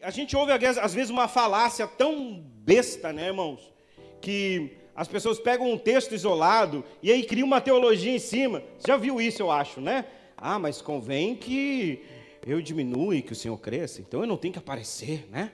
[0.00, 3.72] A gente ouve às vezes uma falácia tão besta, né, irmãos?
[4.20, 8.62] Que as pessoas pegam um texto isolado e aí criam uma teologia em cima.
[8.78, 10.04] Você já viu isso, eu acho, né?
[10.36, 12.04] Ah, mas convém que
[12.46, 15.52] eu diminua e que o Senhor cresça, então eu não tenho que aparecer, né?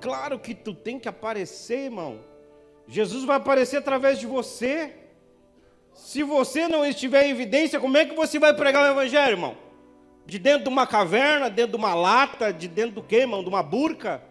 [0.00, 2.20] Claro que tu tem que aparecer, irmão.
[2.86, 4.94] Jesus vai aparecer através de você.
[5.92, 9.56] Se você não estiver em evidência, como é que você vai pregar o Evangelho, irmão?
[10.30, 13.42] De dentro de uma caverna, dentro de uma lata, de dentro do quê, irmão?
[13.42, 14.22] De uma burca?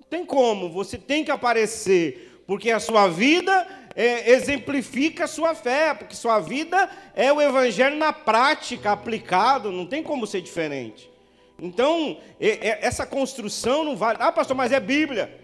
[0.00, 5.54] Não tem como, você tem que aparecer, porque a sua vida é, exemplifica a sua
[5.54, 11.08] fé, porque sua vida é o evangelho na prática, aplicado, não tem como ser diferente.
[11.56, 14.18] Então, essa construção não vale.
[14.20, 15.38] Ah, pastor, mas é Bíblia.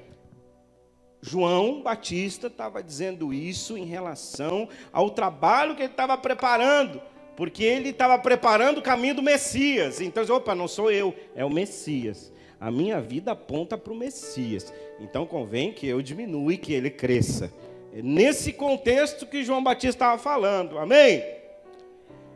[1.22, 7.00] João Batista estava dizendo isso em relação ao trabalho que ele estava preparando,
[7.38, 10.00] porque ele estava preparando o caminho do Messias.
[10.00, 12.32] Então, opa, não sou eu, é o Messias.
[12.60, 14.74] A minha vida aponta para o Messias.
[14.98, 17.52] Então convém que eu diminua e que ele cresça.
[17.94, 21.24] É nesse contexto que João Batista estava falando, amém?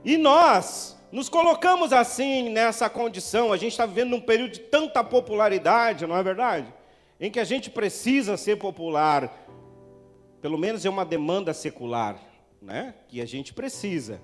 [0.04, 5.02] E nós nos colocamos assim nessa condição, a gente está vivendo num período de tanta
[5.02, 6.72] popularidade, não é verdade?
[7.18, 9.48] Em que a gente precisa ser popular,
[10.40, 12.22] pelo menos é uma demanda secular,
[12.62, 12.94] né?
[13.08, 14.20] Que a gente precisa,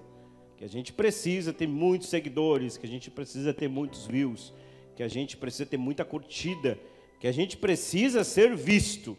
[0.59, 4.53] que a gente precisa ter muitos seguidores, que a gente precisa ter muitos views,
[4.97, 6.77] que a gente precisa ter muita curtida,
[7.21, 9.17] que a gente precisa ser visto.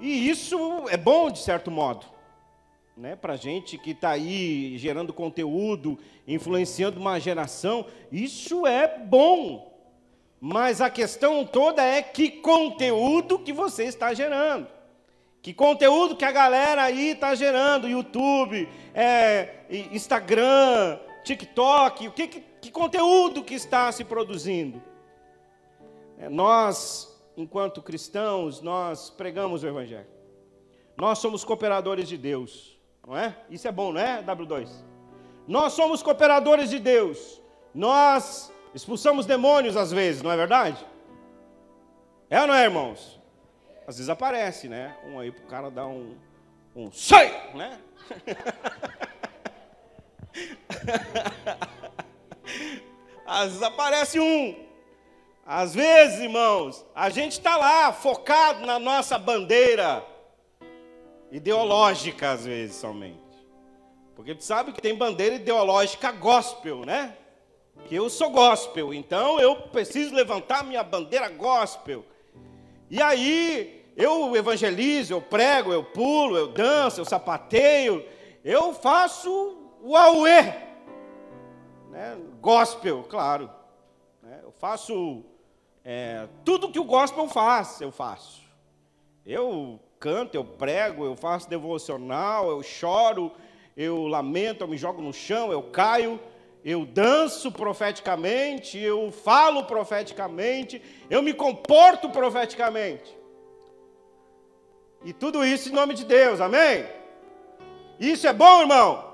[0.00, 0.58] E isso
[0.88, 2.04] é bom, de certo modo.
[2.96, 9.72] Né, para gente que está aí gerando conteúdo, influenciando uma geração, isso é bom.
[10.40, 14.66] Mas a questão toda é que conteúdo que você está gerando.
[15.40, 22.40] Que conteúdo que a galera aí está gerando, YouTube, é, Instagram, TikTok, o que, que,
[22.40, 24.82] que, conteúdo que está se produzindo?
[26.18, 30.06] É, nós enquanto cristãos, nós pregamos o Evangelho.
[30.96, 33.36] Nós somos cooperadores de Deus, não é?
[33.48, 34.68] Isso é bom, não é, W2?
[35.48, 37.40] Nós somos cooperadores de Deus.
[37.74, 40.84] Nós expulsamos demônios às vezes, não é verdade?
[42.28, 43.18] É ou não é, irmãos?
[43.86, 44.96] Às vezes aparece, né?
[45.06, 46.14] Um aí pro cara dar um.
[46.76, 47.54] Um sai!
[47.54, 47.80] Né?
[53.26, 54.56] Às vezes aparece um.
[55.46, 60.04] Às vezes, irmãos, a gente está lá focado na nossa bandeira
[61.30, 63.18] ideológica, às vezes somente.
[64.14, 67.16] Porque tu sabe que tem bandeira ideológica gospel, né?
[67.86, 72.04] Que eu sou gospel, então eu preciso levantar minha bandeira gospel.
[72.90, 78.04] E aí eu evangelizo, eu prego, eu pulo, eu danço, eu sapateio,
[78.44, 80.69] eu faço o auê.
[81.90, 82.16] Né?
[82.40, 83.50] Gospel, claro.
[84.22, 84.40] Né?
[84.42, 85.24] Eu faço
[85.84, 88.40] é, tudo que o gospel faz, eu faço.
[89.26, 93.32] Eu canto, eu prego, eu faço devocional, eu choro,
[93.76, 96.18] eu lamento, eu me jogo no chão, eu caio,
[96.64, 100.80] eu danço profeticamente, eu falo profeticamente,
[101.10, 103.18] eu me comporto profeticamente.
[105.04, 106.86] E tudo isso em nome de Deus, amém?
[107.98, 109.09] Isso é bom, irmão?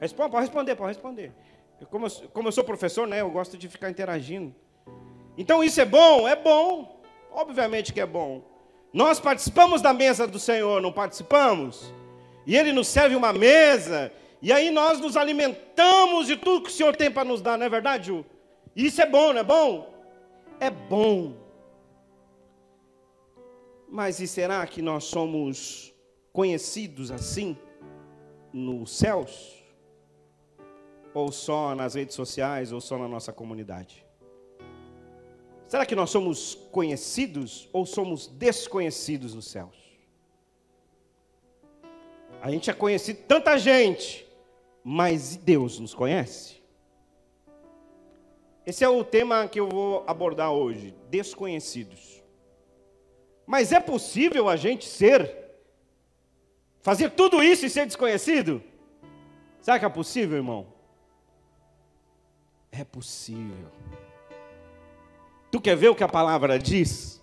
[0.00, 1.32] Responde, pode responder, pode responder.
[1.90, 4.54] como, eu, como eu sou professor, né, eu gosto de ficar interagindo.
[5.36, 6.28] Então isso é bom?
[6.28, 7.00] É bom.
[7.30, 8.42] Obviamente que é bom.
[8.92, 11.92] Nós participamos da mesa do Senhor, não participamos?
[12.46, 14.10] E Ele nos serve uma mesa,
[14.40, 17.66] e aí nós nos alimentamos de tudo que o Senhor tem para nos dar, não
[17.66, 18.24] é verdade, Ju?
[18.74, 19.94] Isso é bom, não é bom?
[20.60, 21.34] É bom.
[23.88, 25.94] Mas e será que nós somos
[26.32, 27.56] conhecidos assim
[28.52, 29.57] nos céus?
[31.18, 34.06] Ou só nas redes sociais, ou só na nossa comunidade?
[35.66, 39.74] Será que nós somos conhecidos ou somos desconhecidos nos céus?
[42.40, 44.24] A gente é conhecido tanta gente,
[44.84, 46.62] mas Deus nos conhece?
[48.64, 52.22] Esse é o tema que eu vou abordar hoje: desconhecidos.
[53.44, 55.50] Mas é possível a gente ser,
[56.80, 58.62] fazer tudo isso e ser desconhecido?
[59.60, 60.77] Será que é possível, irmão?
[62.70, 63.70] É possível.
[65.50, 67.22] Tu quer ver o que a palavra diz?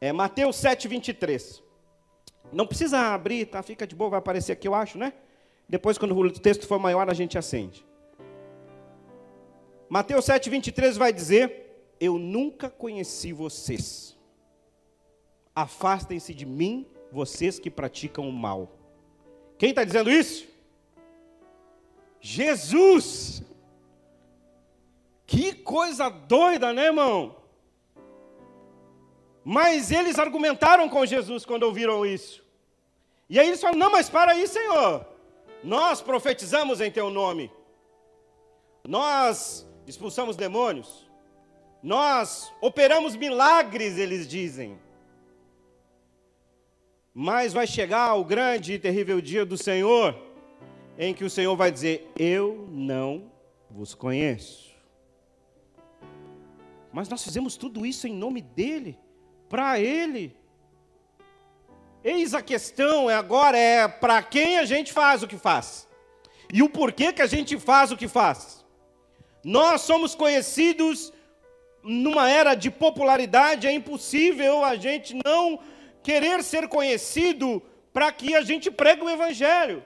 [0.00, 1.62] É Mateus 7, 23.
[2.52, 3.62] Não precisa abrir, tá?
[3.62, 5.12] Fica de boa, vai aparecer aqui, eu acho, né?
[5.68, 7.86] Depois, quando o texto for maior, a gente acende.
[9.88, 14.16] Mateus 7, 23 vai dizer: Eu nunca conheci vocês.
[15.54, 18.72] Afastem-se de mim, vocês que praticam o mal.
[19.58, 20.46] Quem está dizendo isso?
[22.20, 23.42] Jesus.
[25.28, 27.36] Que coisa doida, né, irmão?
[29.44, 32.42] Mas eles argumentaram com Jesus quando ouviram isso.
[33.28, 35.06] E aí eles falaram: Não, mas para aí, Senhor.
[35.62, 37.52] Nós profetizamos em Teu nome.
[38.86, 41.06] Nós expulsamos demônios.
[41.82, 44.78] Nós operamos milagres, eles dizem.
[47.12, 50.18] Mas vai chegar o grande e terrível dia do Senhor,
[50.98, 53.30] em que o Senhor vai dizer: Eu não
[53.70, 54.67] vos conheço.
[56.92, 58.98] Mas nós fizemos tudo isso em nome dEle,
[59.48, 60.36] para Ele.
[62.02, 65.88] Eis a questão é agora é para quem a gente faz o que faz.
[66.52, 68.64] E o porquê que a gente faz o que faz.
[69.44, 71.12] Nós somos conhecidos
[71.82, 75.60] numa era de popularidade, é impossível a gente não
[76.02, 77.62] querer ser conhecido
[77.92, 79.84] para que a gente pregue o evangelho.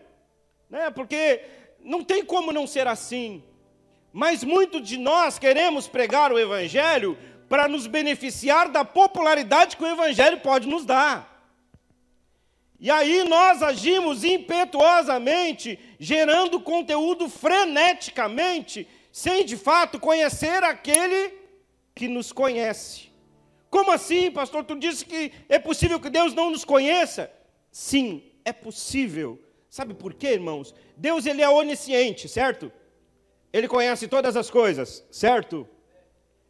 [0.68, 0.90] Né?
[0.90, 1.42] Porque
[1.80, 3.42] não tem como não ser assim.
[4.12, 7.16] Mas muitos de nós queremos pregar o evangelho
[7.48, 11.32] para nos beneficiar da popularidade que o evangelho pode nos dar.
[12.78, 21.32] E aí nós agimos impetuosamente, gerando conteúdo freneticamente, sem de fato conhecer aquele
[21.94, 23.12] que nos conhece.
[23.70, 24.64] Como assim, pastor?
[24.64, 27.32] Tu disse que é possível que Deus não nos conheça?
[27.70, 29.40] Sim, é possível.
[29.70, 30.74] Sabe por quê, irmãos?
[30.96, 32.70] Deus ele é onisciente, certo?
[33.52, 35.68] Ele conhece todas as coisas, certo?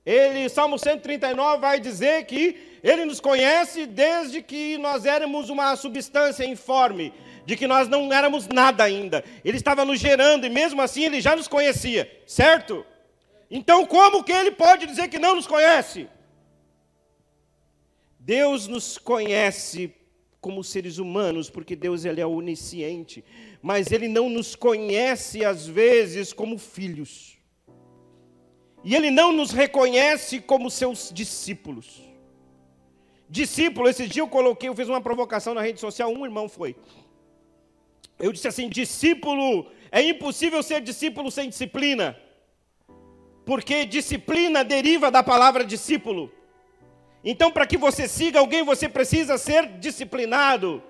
[0.05, 6.45] Ele, Salmo 139 vai dizer que ele nos conhece desde que nós éramos uma substância
[6.45, 7.13] informe,
[7.47, 9.25] de que nós não éramos nada ainda.
[9.45, 12.85] Ele estava nos gerando e mesmo assim ele já nos conhecia, certo?
[13.51, 16.09] Então, como que ele pode dizer que não nos conhece?
[18.19, 19.95] Deus nos conhece
[20.43, 23.25] como seres humanos, porque Deus ele é onisciente,
[23.63, 27.39] mas ele não nos conhece às vezes como filhos.
[28.83, 32.03] E ele não nos reconhece como seus discípulos.
[33.31, 36.75] Discípulo, esse dia eu coloquei, eu fiz uma provocação na rede social, um irmão foi.
[38.19, 42.19] Eu disse assim: discípulo, é impossível ser discípulo sem disciplina,
[43.47, 46.33] porque disciplina deriva da palavra discípulo.
[47.25, 50.83] Então, para que você siga alguém, você precisa ser disciplinado.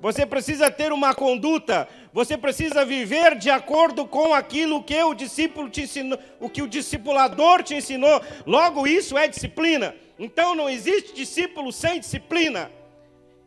[0.00, 5.70] Você precisa ter uma conduta, você precisa viver de acordo com aquilo que o discípulo
[5.70, 8.20] te ensinou, o que o discipulador te ensinou.
[8.46, 9.94] Logo, isso é disciplina.
[10.18, 12.70] Então, não existe discípulo sem disciplina.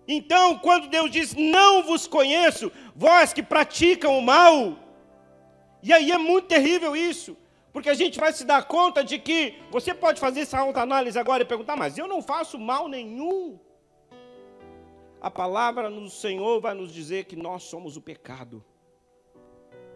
[0.08, 4.76] Então, quando Deus diz: Não vos conheço, vós que praticam o mal,
[5.84, 7.38] e aí é muito terrível isso,
[7.72, 11.44] porque a gente vai se dar conta de que você pode fazer essa autoanálise agora
[11.44, 13.60] e perguntar: Mas eu não faço mal nenhum
[15.22, 18.64] a palavra do Senhor vai nos dizer que nós somos o pecado,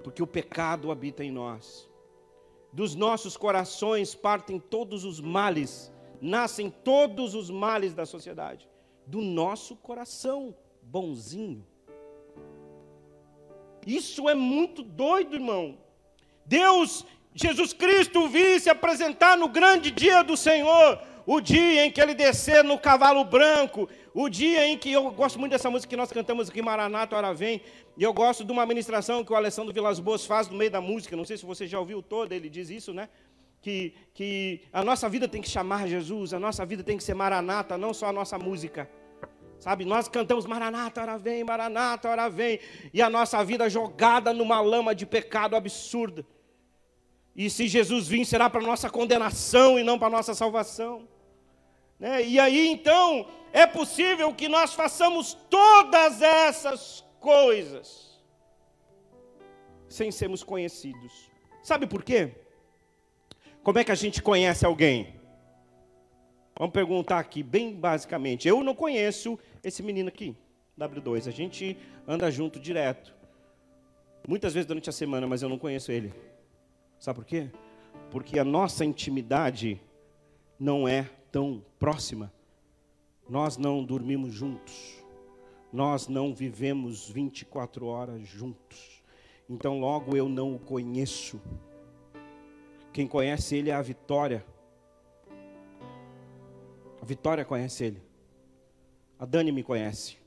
[0.04, 1.90] porque o pecado habita em nós.
[2.74, 8.70] Dos nossos corações partem todos os males, nascem todos os males da sociedade,
[9.08, 11.66] do nosso coração bonzinho.
[13.86, 15.78] Isso é muito doido, irmão.
[16.46, 22.00] Deus, Jesus Cristo, vi se apresentar no grande dia do Senhor, o dia em que
[22.00, 25.97] ele descer no cavalo branco, o dia em que eu gosto muito dessa música que
[25.97, 27.62] nós cantamos aqui, Maranata, Hora Vem,
[27.97, 30.81] e eu gosto de uma ministração que o Alessandro Vilas Boas faz no meio da
[30.81, 33.09] música, não sei se você já ouviu toda, ele diz isso, né?
[33.62, 37.13] Que, que a nossa vida tem que chamar Jesus, a nossa vida tem que ser
[37.13, 38.89] Maranata, não só a nossa música.
[39.58, 42.60] Sabe, nós cantamos Maranata, hora vem, Maranata, hora vem,
[42.93, 46.25] e a nossa vida jogada numa lama de pecado absurda.
[47.36, 51.08] E se Jesus vir, será para nossa condenação e não para nossa salvação.
[52.00, 52.25] Né?
[52.25, 58.22] E aí então, é possível que nós façamos todas essas coisas
[59.88, 61.32] sem sermos conhecidos.
[61.62, 62.36] Sabe por quê?
[63.63, 65.16] Como é que a gente conhece alguém?
[66.58, 68.48] Vamos perguntar aqui, bem basicamente.
[68.48, 70.36] Eu não conheço esse menino aqui,
[70.78, 71.28] W2.
[71.28, 73.13] A gente anda junto direto.
[74.28, 76.13] Muitas vezes durante a semana, mas eu não conheço ele.
[77.03, 77.50] Sabe por quê?
[78.10, 79.81] Porque a nossa intimidade
[80.57, 82.31] não é tão próxima.
[83.27, 85.03] Nós não dormimos juntos.
[85.69, 89.03] Nós não vivemos 24 horas juntos.
[89.50, 91.41] Então, logo eu não o conheço.
[92.93, 94.45] Quem conhece ele é a Vitória.
[97.01, 98.01] A Vitória conhece ele.
[99.19, 100.17] A Dani me conhece.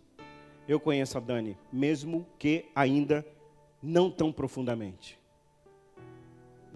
[0.69, 3.27] Eu conheço a Dani, mesmo que ainda
[3.83, 5.19] não tão profundamente.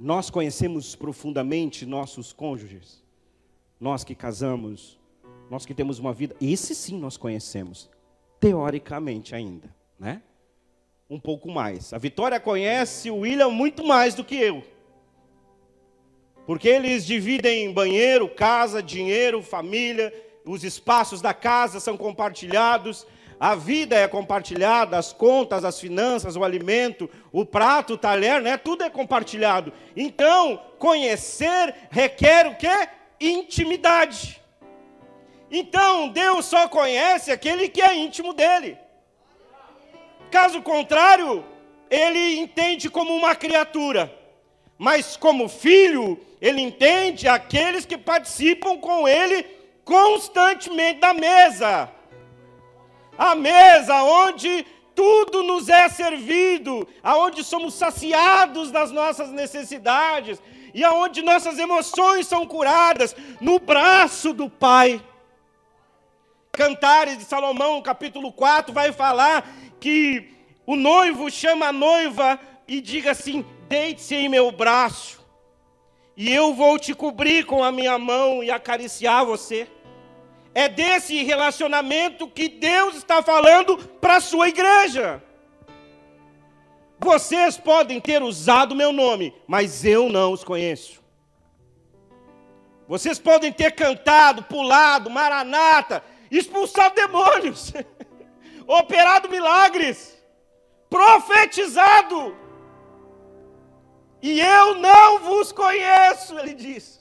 [0.00, 3.00] Nós conhecemos profundamente nossos cônjuges
[3.80, 5.00] nós que casamos,
[5.50, 7.88] nós que temos uma vida, esse sim nós conhecemos,
[8.38, 10.22] teoricamente ainda, né?
[11.08, 11.92] Um pouco mais.
[11.92, 14.62] A Vitória conhece o William muito mais do que eu.
[16.46, 20.12] Porque eles dividem banheiro, casa, dinheiro, família,
[20.44, 23.06] os espaços da casa são compartilhados,
[23.40, 28.58] a vida é compartilhada, as contas, as finanças, o alimento, o prato, o talher, né?
[28.58, 29.72] Tudo é compartilhado.
[29.96, 32.88] Então, conhecer requer o quê?
[33.18, 34.38] Intimidade.
[35.50, 38.76] Então, Deus só conhece aquele que é íntimo dele.
[40.30, 41.42] Caso contrário,
[41.88, 44.14] ele entende como uma criatura.
[44.76, 49.44] Mas como filho, ele entende aqueles que participam com ele
[49.82, 51.90] constantemente da mesa
[53.20, 60.40] a mesa onde tudo nos é servido, aonde somos saciados das nossas necessidades
[60.72, 65.04] e aonde nossas emoções são curadas no braço do Pai.
[66.50, 69.46] Cantares de Salomão, capítulo 4, vai falar
[69.78, 70.34] que
[70.64, 75.20] o noivo chama a noiva e diga assim: deite-se em meu braço,
[76.16, 79.68] e eu vou te cobrir com a minha mão e acariciar você.
[80.54, 85.22] É desse relacionamento que Deus está falando para a sua igreja.
[86.98, 91.00] Vocês podem ter usado meu nome, mas eu não os conheço.
[92.86, 97.72] Vocês podem ter cantado, pulado, maranata, expulsado demônios,
[98.66, 100.20] operado milagres,
[100.90, 102.36] profetizado.
[104.20, 106.99] E eu não vos conheço, ele diz.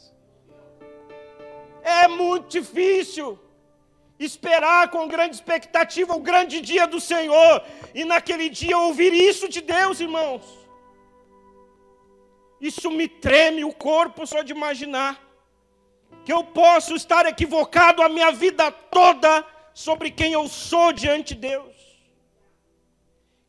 [1.84, 3.40] É muito difícil
[4.20, 7.64] esperar com grande expectativa o grande dia do Senhor
[7.96, 10.44] e naquele dia ouvir isso de Deus, irmãos.
[12.60, 15.24] Isso me treme o corpo só de imaginar
[16.26, 21.42] que eu posso estar equivocado a minha vida toda sobre quem eu sou diante de
[21.42, 21.76] Deus.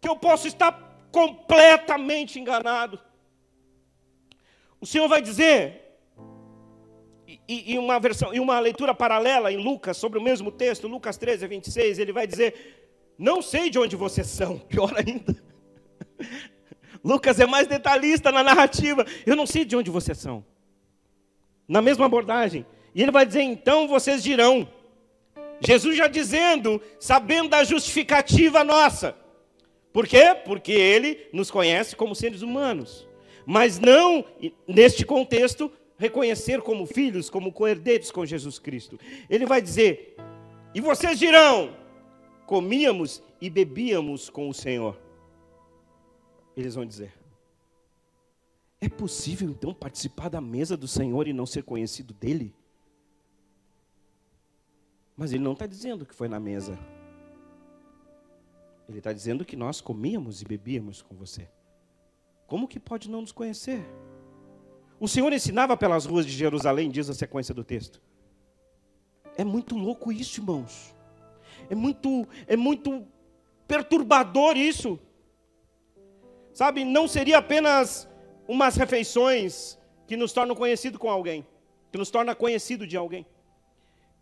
[0.01, 0.73] Que eu posso estar
[1.11, 3.01] completamente enganado.
[4.81, 5.90] O Senhor vai dizer:
[7.49, 11.17] e, e, uma versão, e uma leitura paralela em Lucas sobre o mesmo texto, Lucas
[11.17, 15.37] 13, 26, ele vai dizer: Não sei de onde vocês são, pior ainda.
[17.05, 19.07] Lucas é mais detalhista na narrativa.
[19.25, 20.45] Eu não sei de onde vocês são.
[21.69, 22.67] Na mesma abordagem.
[22.95, 24.69] E ele vai dizer: Então vocês dirão.
[25.61, 29.15] Jesus já dizendo, sabendo da justificativa nossa.
[29.93, 30.35] Por quê?
[30.45, 33.07] Porque ele nos conhece como seres humanos.
[33.45, 34.25] Mas não,
[34.67, 38.99] neste contexto, reconhecer como filhos, como coerdeiros com Jesus Cristo.
[39.29, 40.17] Ele vai dizer:
[40.75, 41.77] E vocês dirão:
[42.47, 44.99] comíamos e bebíamos com o Senhor.
[46.57, 47.13] Eles vão dizer:
[48.81, 52.55] É possível então participar da mesa do Senhor e não ser conhecido dele?
[55.15, 56.79] Mas ele não está dizendo que foi na mesa.
[58.89, 61.47] Ele está dizendo que nós comíamos e bebíamos com você.
[62.47, 63.85] Como que pode não nos conhecer?
[65.01, 68.03] O Senhor ensinava pelas ruas de Jerusalém, diz a sequência do texto.
[69.35, 70.95] É muito louco isso, irmãos.
[71.71, 73.07] É muito, é muito
[73.67, 75.01] perturbador isso.
[76.53, 78.07] Sabe, não seria apenas
[78.47, 81.47] umas refeições que nos tornam conhecido com alguém,
[81.91, 83.25] que nos torna conhecido de alguém.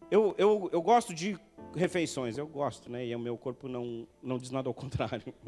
[0.09, 1.37] Eu, eu, eu gosto de
[1.75, 3.05] refeições, eu gosto, né?
[3.05, 5.35] E o meu corpo não, não diz nada ao contrário.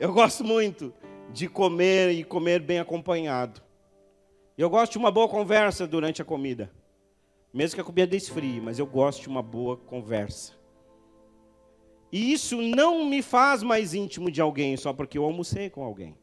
[0.00, 0.92] Eu gosto muito
[1.32, 3.62] de comer e comer bem acompanhado.
[4.56, 6.70] Eu gosto de uma boa conversa durante a comida.
[7.52, 10.52] Mesmo que a comida esfrie, mas eu gosto de uma boa conversa.
[12.10, 16.16] E isso não me faz mais íntimo de alguém só porque eu almocei com alguém.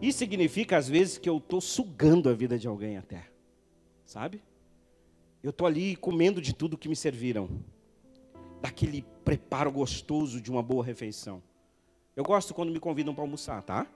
[0.00, 3.26] Isso significa, às vezes, que eu estou sugando a vida de alguém até.
[4.04, 4.42] Sabe?
[5.42, 7.48] Eu estou ali comendo de tudo que me serviram.
[8.60, 11.42] Daquele preparo gostoso de uma boa refeição.
[12.16, 13.86] Eu gosto quando me convidam para almoçar, tá?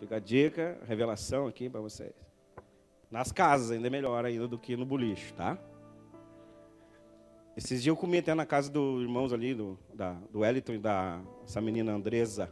[0.00, 2.14] Fica a dica, revelação aqui para vocês.
[3.10, 5.58] Nas casas ainda é melhor ainda do que no boliche, tá?
[7.54, 10.78] Esses dias eu comi até na casa dos irmãos ali, do, da, do Wellington e
[10.78, 12.50] da essa menina Andresa.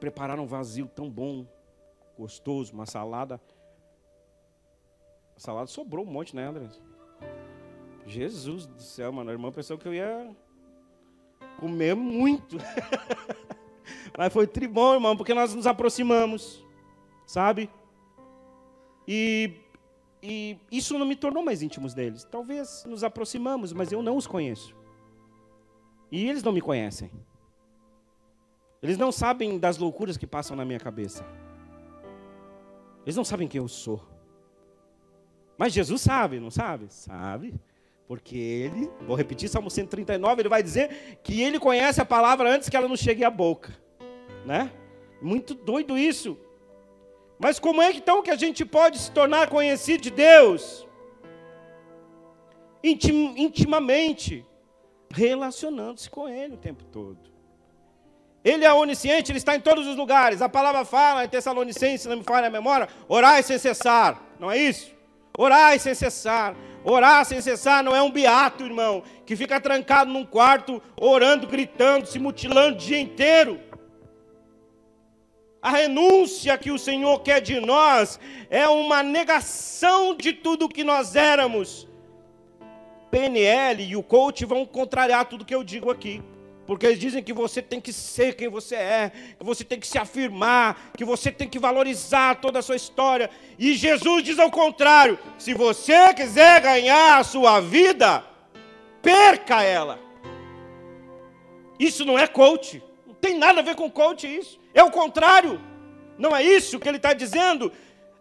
[0.00, 1.46] Prepararam um vazio tão bom,
[2.16, 3.40] gostoso, uma salada.
[5.36, 6.80] A salada sobrou um monte, né, Andresa?
[8.04, 9.30] Jesus do céu, mano.
[9.30, 10.36] A irmã pensou que eu ia
[11.58, 12.56] comer muito.
[14.16, 16.64] Mas foi tribom, irmão, porque nós nos aproximamos,
[17.26, 17.70] sabe?
[19.06, 19.54] E,
[20.22, 22.24] e isso não me tornou mais íntimos deles.
[22.24, 24.74] Talvez nos aproximamos, mas eu não os conheço.
[26.10, 27.10] E eles não me conhecem.
[28.82, 31.24] Eles não sabem das loucuras que passam na minha cabeça.
[33.04, 34.02] Eles não sabem quem eu sou.
[35.56, 36.92] Mas Jesus sabe, não sabe?
[36.92, 37.54] Sabe.
[38.08, 42.70] Porque ele, vou repetir, Salmo 139, ele vai dizer que ele conhece a palavra antes
[42.70, 43.76] que ela nos chegue à boca.
[44.46, 44.72] Né?
[45.20, 46.38] Muito doido isso.
[47.38, 50.88] Mas como é que então que a gente pode se tornar conhecido de Deus?
[52.82, 54.42] Intim, intimamente,
[55.10, 57.18] relacionando-se com Ele o tempo todo.
[58.42, 60.40] Ele é onisciente, Ele está em todos os lugares.
[60.40, 64.22] A palavra fala em Tessalonicenses, não me falha a memória, orai sem cessar.
[64.40, 64.97] Não é isso?
[65.38, 66.56] Orai sem cessar.
[66.84, 72.06] Orar sem cessar não é um beato, irmão, que fica trancado num quarto, orando, gritando,
[72.06, 73.60] se mutilando o dia inteiro.
[75.62, 78.18] A renúncia que o Senhor quer de nós
[78.50, 81.86] é uma negação de tudo que nós éramos.
[83.08, 86.20] PNL e o coach vão contrariar tudo que eu digo aqui.
[86.68, 89.86] Porque eles dizem que você tem que ser quem você é, que você tem que
[89.86, 93.30] se afirmar, que você tem que valorizar toda a sua história.
[93.58, 98.22] E Jesus diz ao contrário: se você quiser ganhar a sua vida,
[99.00, 99.98] perca ela.
[101.78, 104.60] Isso não é coach, não tem nada a ver com coach isso.
[104.74, 105.58] É o contrário.
[106.18, 107.72] Não é isso que ele está dizendo.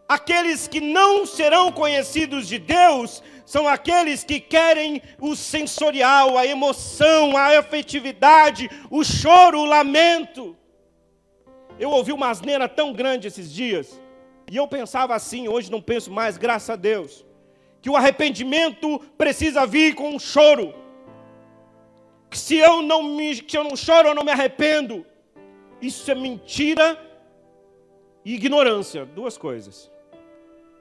[0.08, 7.38] Aqueles que não serão conhecidos de Deus são aqueles que querem o sensorial, a emoção,
[7.38, 10.54] a afetividade, o choro, o lamento.
[11.80, 14.02] Eu ouvi uma asneira tão grande esses dias,
[14.52, 17.26] e eu pensava assim, hoje não penso mais, graças a Deus,
[17.82, 20.76] que o arrependimento precisa vir com um choro.
[22.30, 25.06] Que se eu não me, se eu não choro, eu não me arrependo.
[25.82, 27.02] Isso é mentira
[28.26, 29.90] e ignorância, duas coisas.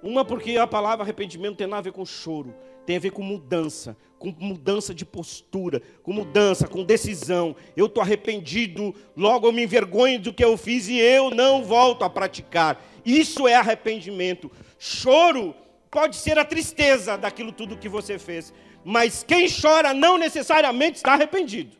[0.07, 2.55] Uma porque a palavra arrependimento tem nada a ver com choro,
[2.87, 7.57] tem a ver com mudança, com mudança de postura, com mudança, com decisão.
[7.77, 12.05] Eu estou arrependido, logo eu me envergonho do que eu fiz e eu não volto
[12.05, 12.81] a praticar.
[13.05, 14.49] Isso é arrependimento.
[14.79, 15.53] Choro
[15.91, 21.15] pode ser a tristeza daquilo tudo que você fez, mas quem chora não necessariamente está
[21.15, 21.77] arrependido.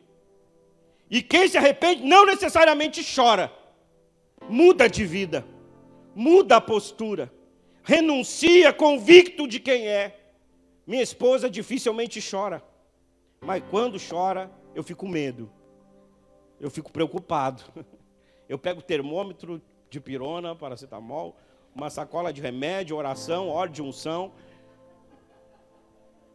[1.09, 3.49] E quem se arrepende não necessariamente chora.
[4.49, 5.47] Muda de vida,
[6.13, 7.36] muda a postura
[7.87, 10.19] renuncia convicto de quem é.
[10.85, 12.61] Minha esposa dificilmente chora,
[13.39, 15.49] mas quando chora, eu fico medo,
[16.59, 17.63] eu fico preocupado.
[18.49, 21.35] Eu pego termômetro de pirona, paracetamol,
[21.75, 24.31] uma sacola de remédio, oração, óleo de unção.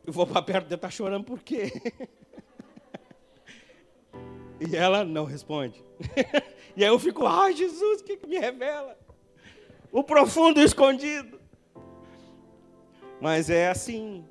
[0.07, 1.73] Eu vou para perto dela, está chorando por quê?
[4.61, 5.83] E ela não responde.
[6.77, 8.99] E aí eu fico, ai Jesus, o que, que me revela?
[9.91, 11.42] O profundo escondido.
[13.23, 14.25] Mas é assim.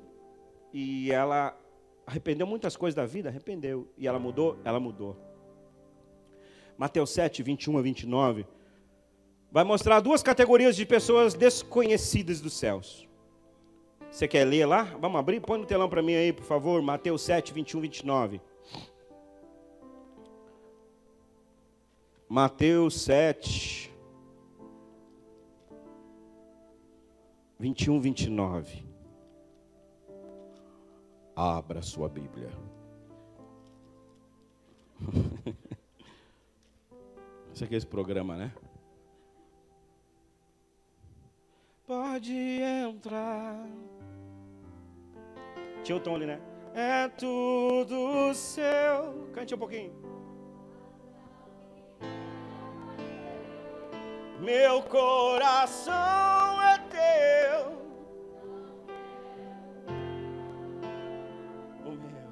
[0.70, 1.58] E ela
[2.06, 3.88] arrependeu muitas coisas da vida, arrependeu.
[3.96, 4.58] E ela mudou?
[4.66, 5.16] Ela mudou.
[6.76, 8.46] Mateus 7, 21 a 29.
[9.50, 13.08] Vai mostrar duas categorias de pessoas desconhecidas dos céus.
[14.10, 14.82] Você quer ler lá?
[15.00, 15.40] Vamos abrir?
[15.40, 16.82] Põe no telão para mim aí, por favor.
[16.82, 18.42] Mateus 7, 21, 29.
[22.28, 23.91] Mateus 7,
[27.62, 28.84] 21, 29.
[31.36, 32.50] Abra sua Bíblia.
[37.54, 38.52] Esse aqui é esse programa, né?
[41.86, 43.64] Pode entrar.
[45.84, 46.40] Tinha o tom ali, né?
[46.74, 49.28] É tudo seu.
[49.32, 49.92] Cante um pouquinho.
[54.40, 56.61] Meu coração
[56.92, 57.72] teu.
[61.84, 62.22] O meu.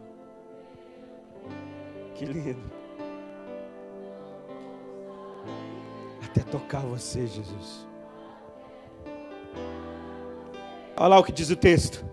[2.15, 2.71] Que lindo.
[6.25, 7.89] Até tocar você, Jesus.
[10.97, 12.05] Olha lá o que diz o texto.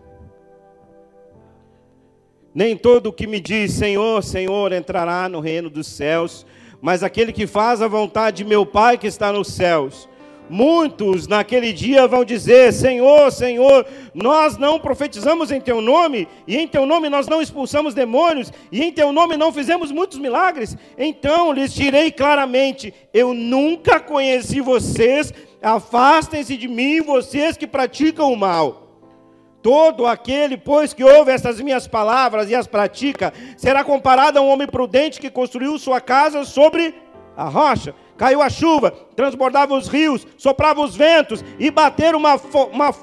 [2.56, 6.44] Nem todo o que me diz Senhor, Senhor entrará no reino dos céus,
[6.82, 10.10] mas aquele que faz a vontade de meu Pai que está nos céus.
[10.50, 16.68] Muitos naquele dia vão dizer: Senhor, Senhor, nós não profetizamos em Teu nome, e em
[16.68, 20.78] Teu nome nós não expulsamos demônios, e em Teu nome não fizemos muitos milagres.
[20.98, 28.38] Então lhes direi claramente: Eu nunca conheci vocês, afastem-se de mim, vocês que praticam o
[28.38, 28.84] mal.
[29.62, 34.48] Todo aquele, pois, que ouve estas minhas palavras e as pratica, será comparado a um
[34.48, 36.96] homem prudente que construiu sua casa sobre
[37.36, 37.94] a rocha.
[38.18, 42.36] Caiu a chuva, transbordava os rios, soprava os ventos e bateram, uma,
[42.72, 42.96] uma,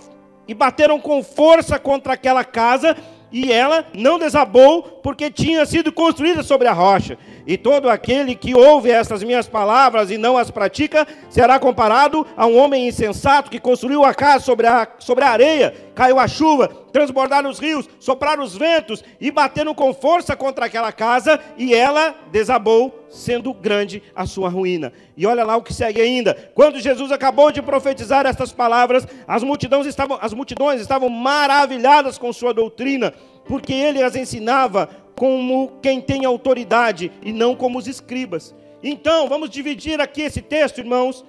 [0.48, 2.96] e bateram com força contra aquela casa
[3.34, 7.18] e ela não desabou, porque tinha sido construída sobre a rocha.
[7.44, 12.46] E todo aquele que ouve estas minhas palavras e não as pratica, será comparado a
[12.46, 16.83] um homem insensato que construiu a casa sobre a, sobre a areia caiu a chuva,
[16.94, 22.14] transbordaram os rios, sopraram os ventos e bateram com força contra aquela casa e ela
[22.30, 24.92] desabou, sendo grande a sua ruína.
[25.16, 26.52] E olha lá o que segue ainda.
[26.54, 32.32] Quando Jesus acabou de profetizar estas palavras, as multidões estavam, as multidões estavam maravilhadas com
[32.32, 33.12] sua doutrina,
[33.44, 38.54] porque ele as ensinava como quem tem autoridade e não como os escribas.
[38.84, 41.24] Então, vamos dividir aqui esse texto, irmãos.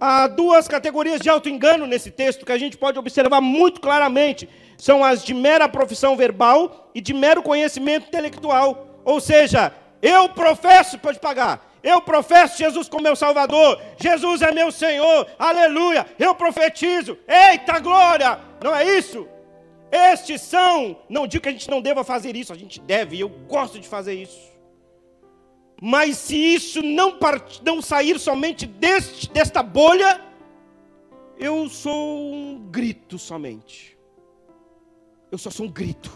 [0.00, 4.48] Há duas categorias de auto-engano nesse texto que a gente pode observar muito claramente.
[4.76, 8.86] São as de mera profissão verbal e de mero conhecimento intelectual.
[9.04, 11.66] Ou seja, eu professo, pode pagar.
[11.82, 13.80] Eu professo Jesus como meu Salvador.
[13.96, 15.26] Jesus é meu Senhor.
[15.38, 16.06] Aleluia.
[16.18, 17.18] Eu profetizo.
[17.26, 18.38] Eita glória!
[18.62, 19.26] Não é isso?
[19.90, 23.28] Estes são, não digo que a gente não deva fazer isso, a gente deve, eu
[23.28, 24.47] gosto de fazer isso.
[25.80, 27.62] Mas se isso não, part...
[27.64, 30.20] não sair somente deste, desta bolha,
[31.38, 33.96] eu sou um grito somente.
[35.30, 36.10] Eu só sou um grito,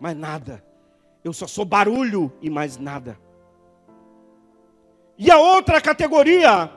[0.00, 0.64] mais nada.
[1.22, 3.18] Eu só sou barulho e mais nada.
[5.18, 6.70] E a outra categoria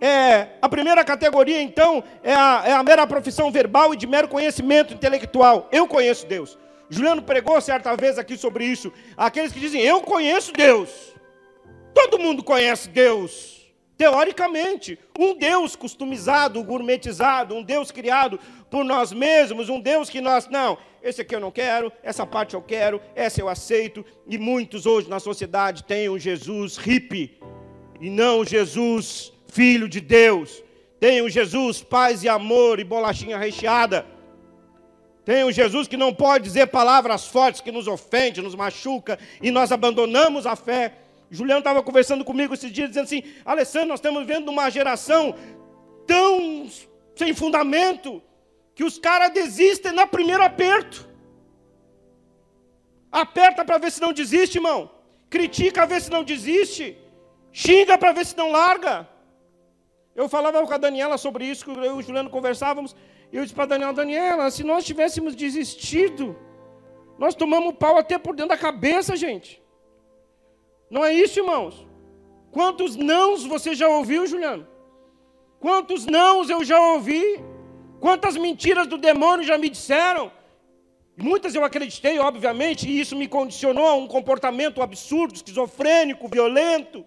[0.00, 4.28] é, a primeira categoria, então, é a, é a mera profissão verbal e de mero
[4.28, 5.68] conhecimento intelectual.
[5.72, 6.58] Eu conheço Deus.
[6.88, 8.92] Juliano pregou certa vez aqui sobre isso.
[9.16, 11.14] Aqueles que dizem, eu conheço Deus.
[11.96, 13.64] Todo mundo conhece Deus.
[13.96, 18.38] Teoricamente, um Deus customizado, gourmetizado, um Deus criado
[18.70, 22.52] por nós mesmos, um Deus que nós, não, esse aqui eu não quero, essa parte
[22.52, 27.40] eu quero, essa eu aceito, e muitos hoje na sociedade têm um Jesus hippie,
[27.98, 30.62] e não Jesus Filho de Deus.
[31.00, 34.04] Tem um Jesus, paz e amor e bolachinha recheada.
[35.24, 39.50] Tem um Jesus que não pode dizer palavras fortes que nos ofende, nos machuca e
[39.50, 41.05] nós abandonamos a fé.
[41.30, 45.34] Juliano estava conversando comigo esses dias, dizendo assim: Alessandro, nós estamos vendo uma geração
[46.06, 46.68] tão
[47.16, 48.22] sem fundamento
[48.74, 51.08] que os caras desistem no primeiro aperto.
[53.10, 54.90] Aperta para ver se não desiste, irmão.
[55.30, 56.96] Critica para ver se não desiste.
[57.52, 59.08] Xinga para ver se não larga.
[60.14, 62.96] Eu falava com a Daniela sobre isso, eu e o Juliano conversávamos,
[63.30, 66.36] e eu disse para a Daniela, Daniela, se nós tivéssemos desistido,
[67.18, 69.62] nós tomamos pau até por dentro da cabeça, gente.
[70.90, 71.86] Não é isso, irmãos?
[72.50, 74.66] Quantos nãos você já ouviu, Juliano?
[75.58, 77.22] Quantos nãos eu já ouvi?
[78.00, 80.30] Quantas mentiras do demônio já me disseram?
[81.16, 87.04] Muitas eu acreditei, obviamente, e isso me condicionou a um comportamento absurdo, esquizofrênico, violento,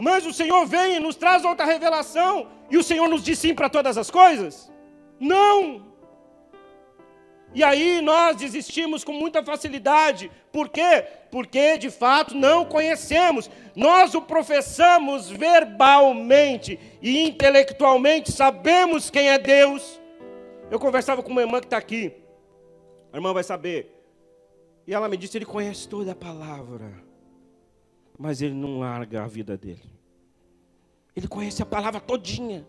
[0.00, 3.52] mas o Senhor vem e nos traz outra revelação, e o Senhor nos diz sim
[3.52, 4.72] para todas as coisas?
[5.18, 5.86] Não!
[7.54, 10.30] E aí nós desistimos com muita facilidade.
[10.52, 11.04] Por quê?
[11.30, 13.50] Porque de fato não conhecemos.
[13.74, 20.00] Nós o professamos verbalmente e intelectualmente, sabemos quem é Deus.
[20.70, 22.12] Eu conversava com uma irmã que está aqui,
[23.12, 23.94] a irmã vai saber.
[24.86, 27.08] E ela me disse: Ele conhece toda a palavra
[28.18, 29.88] mas ele não larga a vida dele.
[31.14, 32.66] Ele conhece a palavra todinha.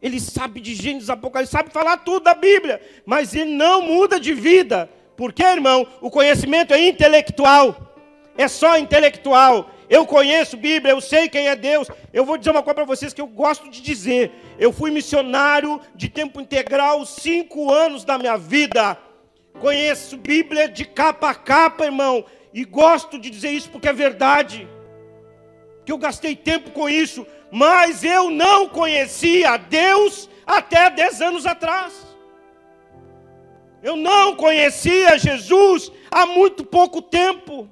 [0.00, 4.32] Ele sabe de Gênesis, Apocalipse, sabe falar tudo da Bíblia, mas ele não muda de
[4.32, 4.88] vida.
[5.16, 7.94] Porque, irmão, o conhecimento é intelectual.
[8.36, 9.68] É só intelectual.
[9.90, 11.88] Eu conheço Bíblia, eu sei quem é Deus.
[12.12, 14.30] Eu vou dizer uma coisa para vocês que eu gosto de dizer.
[14.58, 18.96] Eu fui missionário de tempo integral cinco anos da minha vida.
[19.60, 22.24] Conheço Bíblia de capa a capa, irmão.
[22.54, 24.68] E gosto de dizer isso porque é verdade.
[25.84, 32.06] Que eu gastei tempo com isso, mas eu não conhecia Deus até 10 anos atrás.
[33.82, 37.68] Eu não conhecia Jesus há muito pouco tempo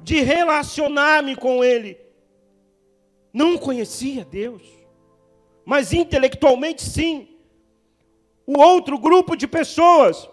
[0.00, 1.98] de relacionar-me com Ele.
[3.32, 4.62] Não conhecia Deus,
[5.64, 7.28] mas intelectualmente sim.
[8.46, 10.28] O outro grupo de pessoas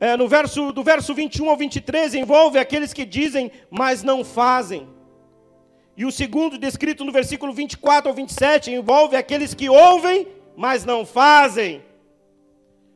[0.00, 4.88] é, no verso, do verso 21 ao 23, envolve aqueles que dizem, mas não fazem.
[5.98, 11.04] E o segundo, descrito no versículo 24 ao 27, envolve aqueles que ouvem, mas não
[11.04, 11.82] fazem.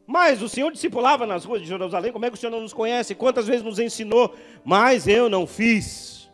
[0.06, 2.72] Mas o Senhor discipulava nas ruas de Jerusalém, como é que o Senhor não nos
[2.72, 3.16] conhece?
[3.16, 6.30] Quantas vezes nos ensinou, mas eu não fiz,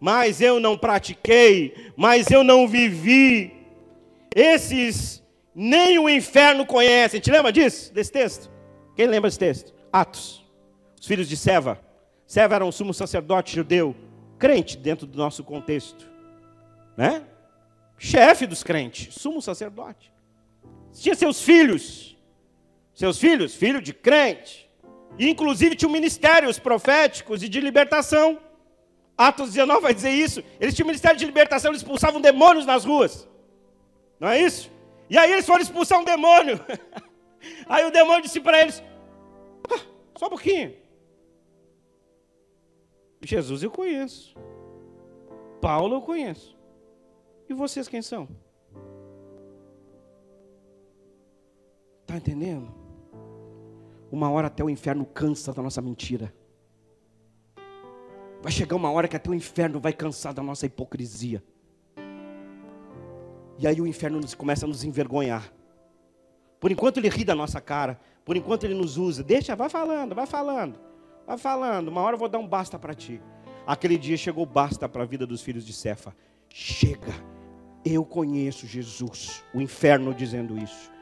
[0.00, 3.52] mas eu não pratiquei, mas eu não vivi.
[4.34, 5.22] Esses
[5.54, 7.20] nem o inferno conhecem.
[7.20, 8.50] Te lembra disso, desse texto?
[8.96, 9.72] Quem lembra desse texto?
[9.92, 10.44] Atos.
[11.00, 11.80] Os filhos de Seva.
[12.26, 13.94] Seva era um sumo sacerdote judeu,
[14.44, 16.06] crente dentro do nosso contexto.
[16.98, 17.24] Né?
[17.96, 20.12] Chefe dos crentes, sumo sacerdote.
[20.92, 22.14] Tinha seus filhos.
[22.94, 24.70] Seus filhos, filho de crente.
[25.18, 28.38] E, inclusive tinham ministérios proféticos e de libertação.
[29.16, 30.44] Atos 19 vai dizer isso.
[30.60, 33.26] Eles tinham ministério de libertação, eles expulsavam demônios nas ruas.
[34.20, 34.70] Não é isso?
[35.08, 36.60] E aí eles foram expulsar um demônio.
[37.66, 38.82] Aí o demônio disse para eles:
[39.70, 39.80] ah,
[40.16, 40.74] só um pouquinho.
[43.26, 44.36] Jesus eu conheço.
[45.60, 46.56] Paulo eu conheço.
[47.48, 48.28] E vocês quem são?
[52.02, 52.72] Está entendendo?
[54.10, 56.32] Uma hora até o inferno cansa da nossa mentira.
[58.42, 61.42] Vai chegar uma hora que até o inferno vai cansar da nossa hipocrisia.
[63.58, 65.52] E aí o inferno começa a nos envergonhar.
[66.60, 70.14] Por enquanto ele ri da nossa cara, por enquanto ele nos usa, deixa, vai falando,
[70.14, 70.78] vai falando,
[71.26, 73.20] vai falando, uma hora eu vou dar um basta para ti.
[73.66, 76.14] Aquele dia chegou basta para a vida dos filhos de Cefa.
[76.48, 77.12] Chega,
[77.84, 80.92] eu conheço Jesus, o inferno dizendo isso.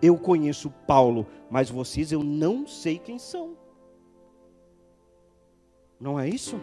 [0.00, 3.56] Eu conheço Paulo, mas vocês eu não sei quem são.
[6.00, 6.60] Não é isso?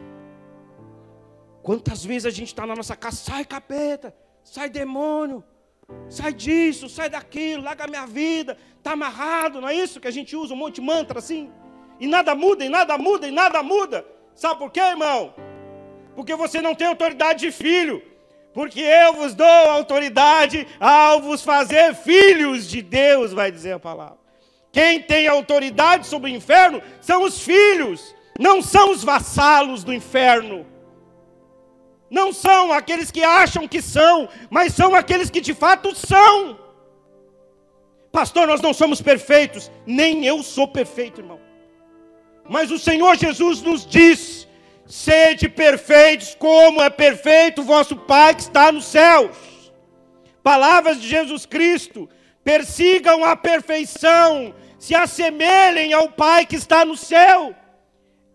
[1.62, 5.44] Quantas vezes a gente está na nossa casa, sai capeta, sai demônio,
[6.08, 10.36] sai disso, sai daquilo, larga minha vida, está amarrado, não é isso que a gente
[10.36, 11.52] usa um monte de mantra assim?
[12.00, 14.06] E nada muda, e nada muda, e nada muda.
[14.34, 15.34] Sabe por quê, irmão?
[16.16, 18.02] Porque você não tem autoridade de filho.
[18.54, 24.18] Porque eu vos dou autoridade ao vos fazer filhos de Deus, vai dizer a palavra.
[24.72, 30.66] Quem tem autoridade sobre o inferno são os filhos, não são os vassalos do inferno.
[32.10, 36.58] Não são aqueles que acham que são, mas são aqueles que de fato são.
[38.10, 41.42] Pastor, nós não somos perfeitos, nem eu sou perfeito, irmão.
[42.48, 44.48] Mas o Senhor Jesus nos diz:
[44.86, 49.36] sede perfeitos, como é perfeito o vosso Pai que está nos céus.
[50.44, 52.10] Palavras de Jesus Cristo:
[52.44, 57.56] persigam a perfeição, se assemelhem ao Pai que está no céu.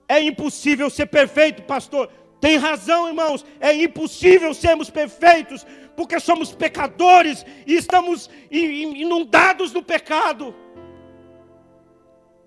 [0.09, 2.11] É impossível ser perfeito, pastor.
[2.41, 10.55] Tem razão, irmãos, é impossível sermos perfeitos, porque somos pecadores e estamos inundados no pecado.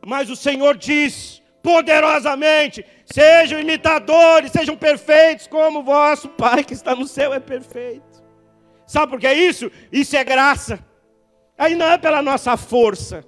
[0.06, 6.94] Mas o Senhor diz poderosamente: sejam imitadores, sejam perfeitos, como o vosso Pai que está
[6.94, 8.22] no céu é perfeito.
[8.86, 9.72] Sabe por que é isso?
[9.92, 10.78] Isso é graça.
[11.58, 13.26] Aí não é pela nossa força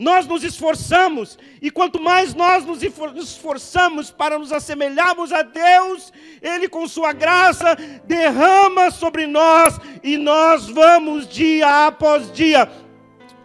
[0.00, 6.70] nós nos esforçamos, e quanto mais nós nos esforçamos para nos assemelharmos a Deus, Ele,
[6.70, 12.66] com Sua graça, derrama sobre nós, e nós vamos dia após dia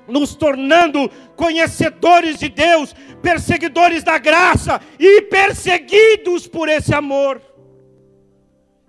[0.08, 7.42] nos tornando conhecedores de Deus, perseguidores da graça e perseguidos por esse amor.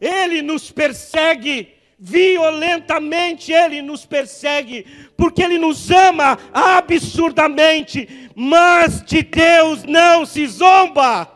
[0.01, 9.85] Ele nos persegue violentamente ele nos persegue, porque ele nos ama absurdamente, mas de Deus
[9.85, 11.33] não se zomba.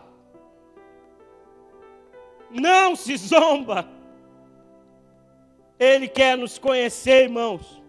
[2.50, 3.88] Não se zomba.
[5.78, 7.79] Ele quer nos conhecer, irmãos.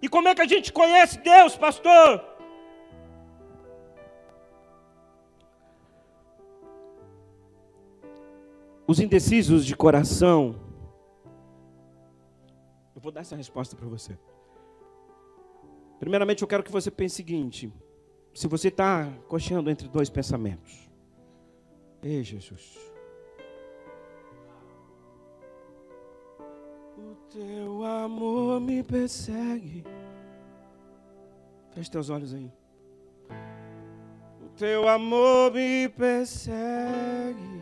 [0.00, 2.24] E como é que a gente conhece Deus, pastor?
[8.86, 10.68] Os indecisos de coração
[12.98, 14.18] eu vou dar essa resposta para você.
[16.00, 17.72] Primeiramente, eu quero que você pense o seguinte:
[18.34, 20.90] se você está cocheando entre dois pensamentos,
[22.02, 22.76] ei Jesus,
[27.30, 29.84] teu amor me persegue.
[31.72, 32.50] Feche teus olhos aí.
[34.40, 37.58] O teu amor me persegue.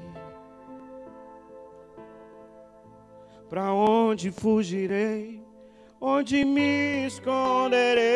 [3.48, 5.42] Para onde fugirei?
[6.00, 8.07] Onde me esconderei?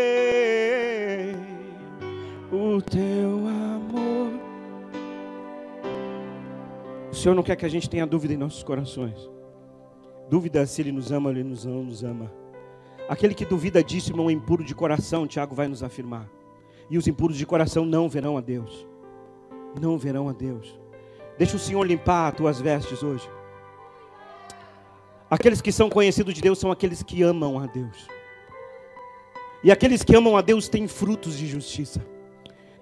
[2.52, 4.32] O teu amor.
[7.10, 9.39] O Senhor não quer que a gente tenha dúvida em nossos corações.
[10.30, 12.32] Dúvida se Ele nos ama ou Ele nos não nos ama.
[13.08, 16.30] Aquele que duvida disso, irmão, é impuro de coração, Tiago vai nos afirmar.
[16.88, 18.86] E os impuros de coração não verão a Deus.
[19.80, 20.78] Não verão a Deus.
[21.36, 23.28] Deixa o Senhor limpar as tuas vestes hoje.
[25.28, 28.06] Aqueles que são conhecidos de Deus são aqueles que amam a Deus.
[29.64, 32.06] E aqueles que amam a Deus têm frutos de justiça.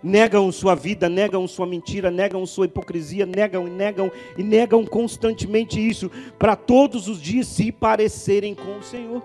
[0.03, 5.81] Negam sua vida, negam sua mentira, negam sua hipocrisia, negam e negam e negam constantemente
[5.81, 9.23] isso, para todos os dias se parecerem com o Senhor.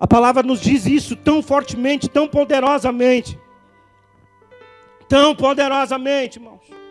[0.00, 3.38] A palavra nos diz isso tão fortemente, tão poderosamente.
[5.08, 6.86] Tão poderosamente, irmãos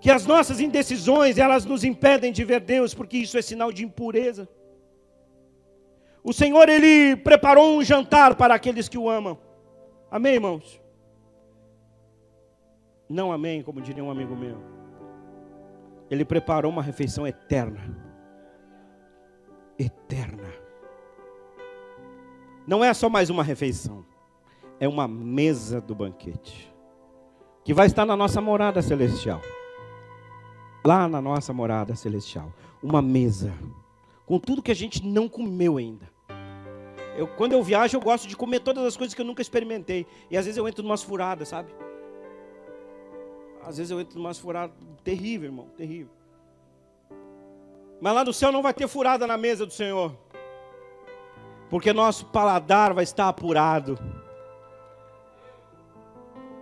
[0.00, 3.84] que as nossas indecisões, elas nos impedem de ver Deus, porque isso é sinal de
[3.84, 4.48] impureza.
[6.22, 9.38] O Senhor, Ele preparou um jantar para aqueles que o amam.
[10.10, 10.80] Amém, irmãos?
[13.08, 14.58] Não amém, como diria um amigo meu.
[16.10, 17.96] Ele preparou uma refeição eterna.
[19.78, 20.48] eterna.
[22.66, 24.04] Não é só mais uma refeição,
[24.80, 26.70] é uma mesa do banquete,
[27.64, 29.40] que vai estar na nossa morada celestial.
[30.84, 32.52] Lá na nossa morada celestial.
[32.82, 33.52] Uma mesa,
[34.26, 36.08] com tudo que a gente não comeu ainda.
[37.18, 40.06] Eu, quando eu viajo, eu gosto de comer todas as coisas que eu nunca experimentei.
[40.30, 41.74] E às vezes eu entro numas furadas, sabe?
[43.60, 46.12] Às vezes eu entro numas furadas terrível, irmão, terrível.
[48.00, 50.16] Mas lá no céu não vai ter furada na mesa do Senhor.
[51.68, 53.98] Porque nosso paladar vai estar apurado.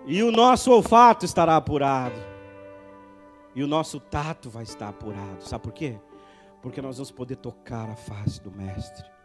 [0.06, 2.18] E o nosso olfato estará apurado.
[3.54, 5.44] E o nosso tato vai estar apurado.
[5.44, 6.00] Sabe por quê?
[6.62, 9.15] Porque nós vamos poder tocar a face do Mestre.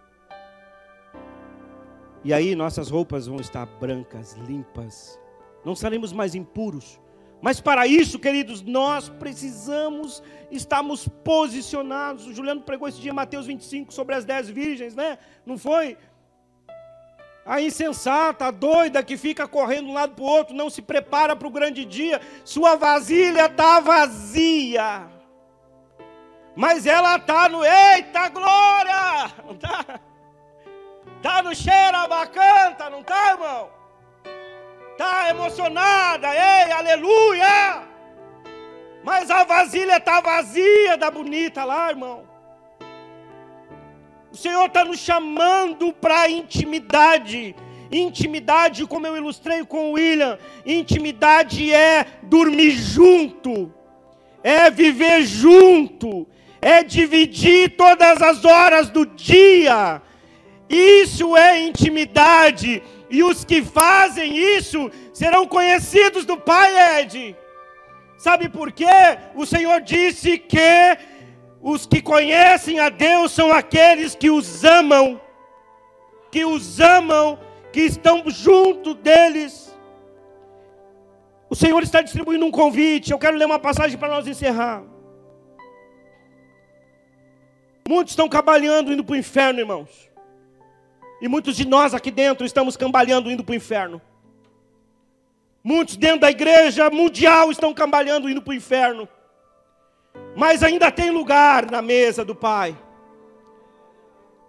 [2.23, 5.19] E aí nossas roupas vão estar brancas, limpas.
[5.65, 6.99] Não seremos mais impuros.
[7.41, 12.27] Mas para isso, queridos, nós precisamos estarmos posicionados.
[12.27, 15.17] O Juliano pregou esse dia Mateus 25 sobre as dez virgens, né?
[15.43, 15.97] Não foi?
[17.43, 20.83] A insensata, a doida que fica correndo de um lado para o outro, não se
[20.83, 25.07] prepara para o grande dia, sua vasilha está vazia.
[26.55, 29.33] Mas ela está no eita glória!
[29.43, 29.99] Não está?
[31.21, 33.69] Está no cheiro abacanta, não está, irmão?
[34.93, 37.83] Está emocionada, ei, aleluia!
[39.03, 42.23] Mas a vasilha está vazia da bonita lá, irmão.
[44.31, 47.55] O Senhor está nos chamando para intimidade.
[47.91, 53.71] Intimidade, como eu ilustrei com o William, intimidade é dormir junto,
[54.41, 56.27] é viver junto,
[56.59, 60.01] é dividir todas as horas do dia.
[60.71, 67.35] Isso é intimidade, e os que fazem isso serão conhecidos do Pai, Ed.
[68.17, 68.85] Sabe por quê?
[69.35, 70.97] O Senhor disse que
[71.61, 75.19] os que conhecem a Deus são aqueles que os amam,
[76.31, 77.37] que os amam,
[77.73, 79.75] que estão junto deles.
[81.49, 83.11] O Senhor está distribuindo um convite.
[83.11, 84.83] Eu quero ler uma passagem para nós encerrar.
[87.85, 90.10] Muitos estão cabalhando indo para o inferno, irmãos.
[91.21, 94.01] E muitos de nós aqui dentro estamos cambaleando indo para o inferno.
[95.63, 99.07] Muitos dentro da igreja mundial estão cambaleando indo para o inferno
[100.35, 102.77] mas ainda tem lugar na mesa do Pai.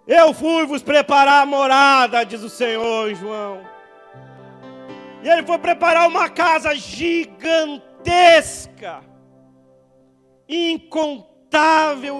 [0.07, 3.61] Eu fui vos preparar a morada, diz o Senhor João.
[5.21, 7.81] E ele foi preparar uma casa gigantesca,
[10.47, 11.32] incontável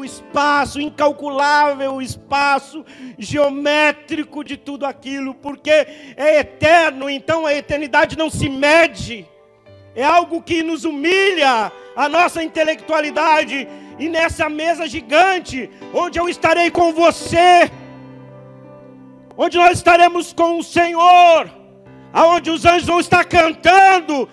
[0.03, 2.85] espaço, incalculável espaço
[3.17, 5.71] geométrico de tudo aquilo, porque
[6.15, 9.27] é eterno, então a eternidade não se mede,
[9.95, 13.67] é algo que nos humilha, a nossa intelectualidade.
[13.99, 17.69] E nessa mesa gigante, onde eu estarei com você,
[19.37, 21.49] onde nós estaremos com o Senhor,
[22.11, 24.27] aonde os anjos vão estar cantando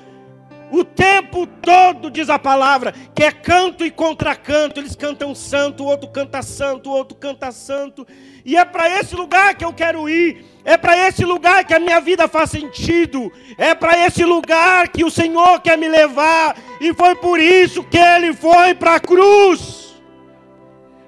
[0.70, 5.87] o tempo todo, diz a palavra, que é canto e contracanto, eles cantam santo, o
[5.87, 8.06] outro canta santo, o outro canta santo,
[8.44, 10.44] e é para esse lugar que eu quero ir.
[10.64, 13.33] É para esse lugar que a minha vida faz sentido.
[13.56, 16.56] É para esse lugar que o Senhor quer me levar.
[16.80, 19.94] E foi por isso que Ele foi para a cruz.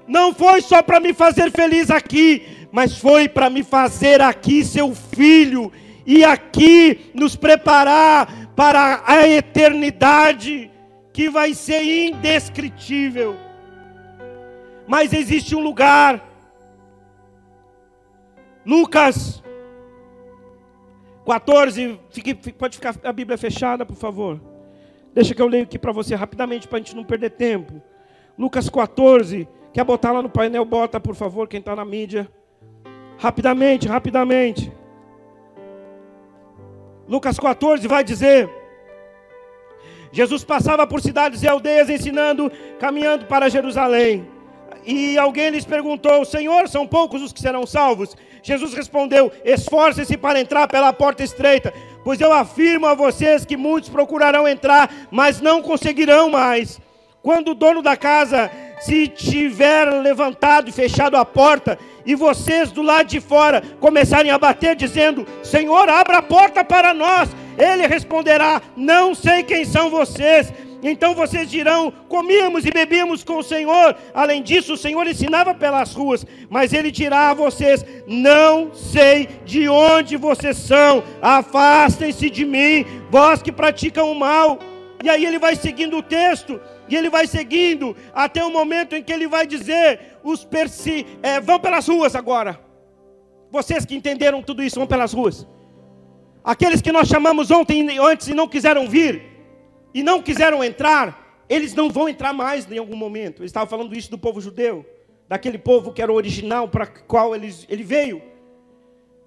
[0.07, 4.95] Não foi só para me fazer feliz aqui, mas foi para me fazer aqui seu
[4.95, 5.73] filho.
[6.05, 10.71] E aqui nos preparar para a eternidade,
[11.13, 13.37] que vai ser indescritível.
[14.87, 16.33] Mas existe um lugar
[18.65, 19.43] Lucas
[21.27, 24.41] 14, fique, pode ficar a Bíblia fechada, por favor.
[25.13, 27.83] Deixa que eu leio aqui para você rapidamente, para a gente não perder tempo.
[28.39, 30.65] Lucas 14, quer botar lá no painel?
[30.65, 32.29] Bota, por favor, quem está na mídia.
[33.19, 34.73] Rapidamente, rapidamente.
[37.09, 38.49] Lucas 14 vai dizer:
[40.13, 44.29] Jesus passava por cidades e aldeias ensinando, caminhando para Jerusalém.
[44.85, 48.17] E alguém lhes perguntou: Senhor, são poucos os que serão salvos?
[48.43, 51.73] Jesus respondeu: Esforce-se para entrar pela porta estreita,
[52.05, 56.81] pois eu afirmo a vocês que muitos procurarão entrar, mas não conseguirão mais.
[57.23, 58.51] Quando o dono da casa
[58.81, 64.39] se tiver levantado e fechado a porta, e vocês do lado de fora começarem a
[64.39, 67.29] bater, dizendo: Senhor, abra a porta para nós,
[67.59, 70.53] ele responderá: Não sei quem são vocês.
[70.83, 73.95] Então vocês dirão: comíamos e bebíamos com o Senhor.
[74.13, 76.27] Além disso, o Senhor ensinava pelas ruas.
[76.51, 81.05] Mas ele dirá a vocês: Não sei de onde vocês são.
[81.21, 84.59] Afastem-se de mim, vós que praticam o mal.
[85.05, 86.61] E aí ele vai seguindo o texto.
[86.89, 91.41] e ele vai seguindo até o momento em que ele vai dizer: os persi é,
[91.41, 92.61] vão pelas ruas agora.
[93.51, 95.47] Vocês que entenderam tudo isso, vão pelas ruas.
[96.43, 99.23] Aqueles que nós chamamos ontem antes e não quiseram vir,
[99.95, 103.41] e não quiseram entrar, eles não vão entrar mais em algum momento.
[103.41, 104.85] Ele estava falando isso do povo judeu,
[105.29, 108.23] daquele povo que era o original para qual ele, ele veio.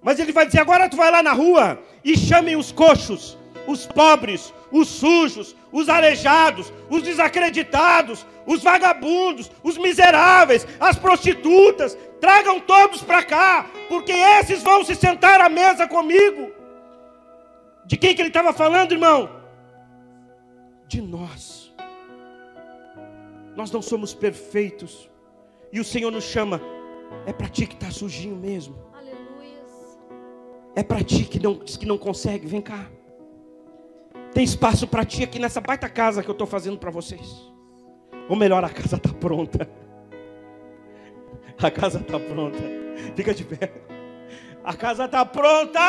[0.02, 3.86] Mas ele vai dizer: agora tu vai lá na rua e chame os coxos, os
[3.86, 13.02] pobres, os sujos, os aleijados, os desacreditados, os vagabundos, os miseráveis, as prostitutas, tragam todos
[13.02, 16.50] para cá, porque esses vão se sentar à mesa comigo.
[17.84, 19.30] De quem que ele estava falando, irmão?
[20.88, 21.72] De nós.
[23.54, 25.08] Nós não somos perfeitos.
[25.72, 26.60] E o Senhor nos chama.
[27.26, 28.76] É para ti que está sujinho mesmo.
[28.92, 29.98] Aleluias.
[30.74, 32.46] É para ti que não, que não consegue.
[32.46, 32.90] Vem cá.
[34.36, 37.50] Tem espaço para ti aqui nessa baita casa que eu estou fazendo para vocês.
[38.28, 39.66] Ou melhor, a casa está pronta.
[41.56, 42.58] A casa está pronta.
[43.14, 43.72] Fica de pé.
[44.62, 45.80] A casa está pronta.